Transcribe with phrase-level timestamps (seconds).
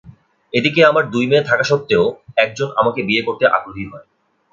[0.53, 2.05] এদিকে আমার দুই মেয়ে থাকা সত্ত্বেও
[2.37, 4.05] একজন আমাকে বিয়ে করতে আগ্রহী হয়।